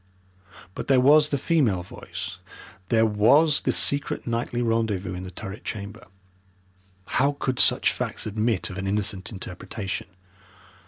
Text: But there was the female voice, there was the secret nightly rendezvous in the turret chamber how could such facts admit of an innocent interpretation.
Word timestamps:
But 0.73 0.87
there 0.87 0.99
was 0.99 1.29
the 1.29 1.37
female 1.37 1.83
voice, 1.83 2.39
there 2.89 3.05
was 3.05 3.61
the 3.61 3.71
secret 3.71 4.25
nightly 4.25 4.63
rendezvous 4.63 5.13
in 5.13 5.21
the 5.21 5.29
turret 5.29 5.63
chamber 5.63 6.07
how 7.05 7.33
could 7.39 7.59
such 7.59 7.93
facts 7.93 8.25
admit 8.25 8.71
of 8.71 8.79
an 8.79 8.87
innocent 8.87 9.31
interpretation. 9.31 10.07